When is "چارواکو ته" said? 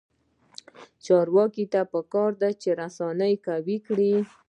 1.05-1.81